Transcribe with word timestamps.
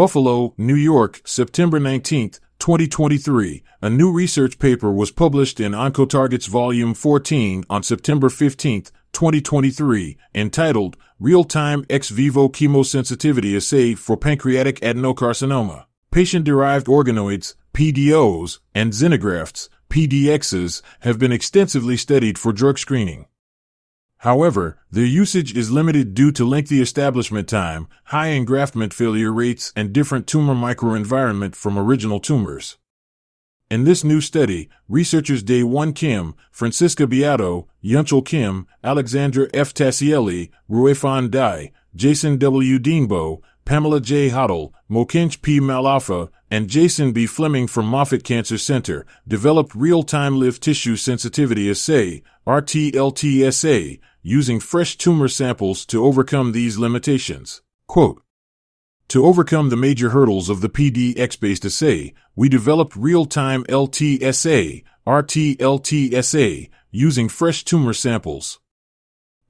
Buffalo, 0.00 0.54
New 0.56 0.76
York, 0.76 1.20
September 1.26 1.78
19, 1.78 2.30
2023. 2.58 3.62
A 3.82 3.90
new 3.90 4.10
research 4.10 4.58
paper 4.58 4.90
was 4.90 5.10
published 5.10 5.60
in 5.60 5.74
Oncotarget's 5.74 6.46
Volume 6.46 6.94
14 6.94 7.64
on 7.68 7.82
September 7.82 8.30
15, 8.30 8.84
2023, 9.12 10.16
entitled 10.34 10.96
Real-Time 11.18 11.84
Ex 11.90 12.08
Vivo 12.08 12.48
Chemosensitivity 12.48 13.54
Assay 13.54 13.94
for 13.94 14.16
Pancreatic 14.16 14.80
Adenocarcinoma. 14.80 15.84
Patient-derived 16.10 16.86
organoids, 16.86 17.54
PDOs, 17.74 18.58
and 18.74 18.94
xenografts, 18.94 19.68
PDXs, 19.90 20.80
have 21.00 21.18
been 21.18 21.30
extensively 21.30 21.98
studied 21.98 22.38
for 22.38 22.54
drug 22.54 22.78
screening. 22.78 23.26
However, 24.20 24.76
their 24.90 25.06
usage 25.06 25.56
is 25.56 25.70
limited 25.70 26.12
due 26.12 26.30
to 26.32 26.44
lengthy 26.44 26.82
establishment 26.82 27.48
time, 27.48 27.88
high 28.04 28.28
engraftment 28.28 28.92
failure 28.92 29.32
rates, 29.32 29.72
and 29.74 29.94
different 29.94 30.26
tumor 30.26 30.54
microenvironment 30.54 31.54
from 31.54 31.78
original 31.78 32.20
tumors. 32.20 32.76
In 33.70 33.84
this 33.84 34.04
new 34.04 34.20
study, 34.20 34.68
researchers 34.90 35.42
Dae-Won 35.42 35.94
Kim, 35.94 36.34
Francisca 36.50 37.06
Beato, 37.06 37.68
Youngchul 37.82 38.26
Kim, 38.26 38.66
Alexandra 38.84 39.48
F. 39.54 39.72
Tassielli, 39.72 40.50
Ruifan 40.68 41.30
Dai, 41.30 41.72
Jason 41.94 42.36
W. 42.36 42.78
Denbo, 42.78 43.40
Pamela 43.64 44.00
J. 44.00 44.28
Hodul, 44.28 44.72
Mokenge 44.90 45.40
P. 45.40 45.60
Malafa, 45.60 46.28
and 46.50 46.68
Jason 46.68 47.12
B. 47.12 47.26
Fleming 47.26 47.68
from 47.68 47.86
Moffitt 47.86 48.24
Cancer 48.24 48.58
Center 48.58 49.06
developed 49.26 49.74
real-time 49.74 50.38
live 50.38 50.58
tissue 50.58 50.96
sensitivity 50.96 51.70
assay, 51.70 52.22
RTLTSA, 52.46 54.00
using 54.22 54.60
fresh 54.60 54.96
tumor 54.96 55.28
samples 55.28 55.84
to 55.86 56.04
overcome 56.04 56.52
these 56.52 56.78
limitations. 56.78 57.62
Quote, 57.86 58.22
to 59.10 59.26
overcome 59.26 59.70
the 59.70 59.76
major 59.76 60.10
hurdles 60.10 60.48
of 60.48 60.60
the 60.60 60.68
PDX-based 60.68 61.64
assay, 61.64 62.14
we 62.36 62.48
developed 62.48 62.94
real-time 62.94 63.64
LTSA, 63.64 64.84
RTLTSA, 65.04 66.70
using 66.92 67.28
fresh 67.28 67.64
tumor 67.64 67.92
samples. 67.92 68.60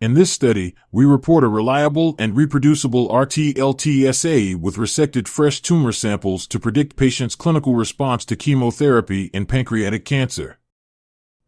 In 0.00 0.14
this 0.14 0.33
study, 0.33 0.75
we 0.91 1.05
report 1.05 1.45
a 1.45 1.48
reliable 1.48 2.14
and 2.19 2.34
reproducible 2.34 3.11
RTLTSA 3.11 4.56
with 4.56 4.77
resected 4.77 5.28
fresh 5.28 5.61
tumor 5.61 5.92
samples 5.92 6.47
to 6.47 6.58
predict 6.58 6.97
patients' 6.97 7.34
clinical 7.34 7.75
response 7.75 8.25
to 8.25 8.36
chemotherapy 8.36 9.25
in 9.34 9.45
pancreatic 9.45 10.06
cancer. 10.06 10.58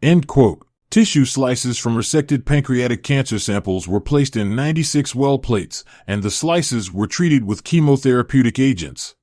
End 0.03 0.27
quote. 0.27 0.67
Tissue 0.93 1.25
slices 1.25 1.79
from 1.79 1.97
resected 1.97 2.45
pancreatic 2.45 3.03
cancer 3.03 3.39
samples 3.39 3.89
were 3.89 3.99
placed 3.99 4.37
in 4.37 4.55
96 4.55 5.15
well 5.15 5.39
plates, 5.39 5.85
and 6.07 6.23
the 6.23 6.31
slices 6.31 6.93
were 6.93 7.07
treated 7.07 7.45
with 7.45 7.65
chemotherapeutic 7.65 8.63
agents. 8.63 9.15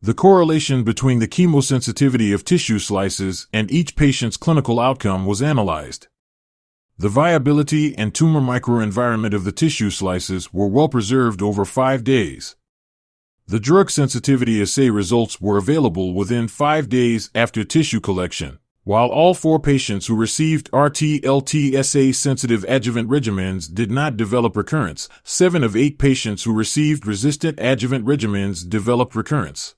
The 0.00 0.14
correlation 0.14 0.84
between 0.84 1.18
the 1.18 1.28
chemosensitivity 1.28 2.32
of 2.32 2.42
tissue 2.42 2.78
slices 2.78 3.48
and 3.52 3.70
each 3.70 3.96
patient's 3.96 4.38
clinical 4.38 4.80
outcome 4.80 5.26
was 5.26 5.42
analyzed. 5.42 6.08
The 6.96 7.10
viability 7.10 7.94
and 7.94 8.14
tumor 8.14 8.40
microenvironment 8.40 9.34
of 9.34 9.44
the 9.44 9.52
tissue 9.52 9.90
slices 9.90 10.54
were 10.54 10.68
well 10.68 10.88
preserved 10.88 11.42
over 11.42 11.66
five 11.66 12.02
days. 12.02 12.56
The 13.46 13.60
drug 13.60 13.90
sensitivity 13.90 14.62
assay 14.62 14.88
results 14.88 15.38
were 15.38 15.58
available 15.58 16.14
within 16.14 16.48
five 16.48 16.88
days 16.88 17.28
after 17.34 17.62
tissue 17.62 18.00
collection. 18.00 18.58
While 18.88 19.08
all 19.08 19.34
four 19.34 19.60
patients 19.60 20.06
who 20.06 20.16
received 20.16 20.70
RT-LTSA 20.72 22.14
sensitive 22.14 22.64
adjuvant 22.66 23.10
regimens 23.10 23.70
did 23.70 23.90
not 23.90 24.16
develop 24.16 24.56
recurrence, 24.56 25.10
seven 25.22 25.62
of 25.62 25.76
eight 25.76 25.98
patients 25.98 26.44
who 26.44 26.54
received 26.54 27.06
resistant 27.06 27.60
adjuvant 27.60 28.06
regimens 28.06 28.66
developed 28.66 29.14
recurrence. 29.14 29.74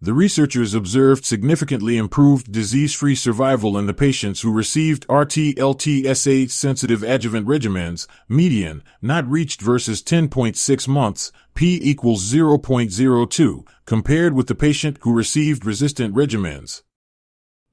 The 0.00 0.14
researchers 0.14 0.72
observed 0.72 1.24
significantly 1.24 1.96
improved 1.96 2.52
disease-free 2.52 3.16
survival 3.16 3.76
in 3.76 3.86
the 3.86 3.92
patients 3.92 4.42
who 4.42 4.52
received 4.52 5.04
RT-LTSA 5.08 6.48
sensitive 6.48 7.02
adjuvant 7.02 7.48
regimens, 7.48 8.06
median, 8.28 8.84
not 9.00 9.28
reached 9.28 9.60
versus 9.60 10.00
10.6 10.00 10.86
months, 10.86 11.32
p 11.56 11.80
equals 11.82 12.22
0.02, 12.32 13.66
compared 13.84 14.34
with 14.34 14.46
the 14.46 14.54
patient 14.54 14.98
who 15.00 15.12
received 15.12 15.66
resistant 15.66 16.14
regimens. 16.14 16.82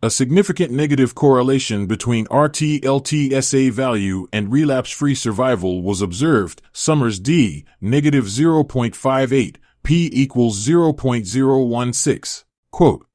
A 0.02 0.10
significant 0.10 0.72
negative 0.72 1.14
correlation 1.14 1.86
between 1.86 2.24
RT-LTSA 2.32 3.70
value 3.72 4.28
and 4.32 4.50
relapse-free 4.50 5.16
survival 5.16 5.82
was 5.82 6.02
observed, 6.02 6.62
Somers' 6.72 7.20
D, 7.20 7.66
negative 7.82 8.24
0.58, 8.24 9.58
p 9.84 10.10
equals 10.14 10.66
0.016. 10.66 12.44
Quote, 12.72 13.06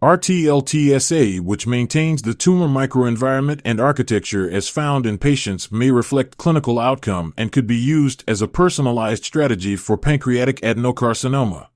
RT-LTSA, 0.00 1.40
which 1.40 1.66
maintains 1.66 2.22
the 2.22 2.32
tumor 2.32 2.68
microenvironment 2.68 3.60
and 3.66 3.78
architecture 3.78 4.50
as 4.50 4.70
found 4.70 5.04
in 5.04 5.18
patients, 5.18 5.70
may 5.70 5.90
reflect 5.90 6.38
clinical 6.38 6.78
outcome 6.78 7.34
and 7.36 7.52
could 7.52 7.66
be 7.66 7.76
used 7.76 8.24
as 8.26 8.40
a 8.40 8.48
personalized 8.48 9.26
strategy 9.26 9.76
for 9.76 9.98
pancreatic 9.98 10.58
adenocarcinoma. 10.62 11.68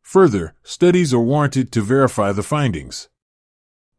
Further, 0.00 0.54
studies 0.62 1.12
are 1.12 1.20
warranted 1.20 1.70
to 1.72 1.82
verify 1.82 2.32
the 2.32 2.42
findings. 2.42 3.10